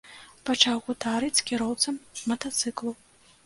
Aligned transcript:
Пачаў 0.49 0.79
гутарыць 0.87 1.39
з 1.41 1.47
кіроўцам 1.51 2.03
матацыклу. 2.33 2.99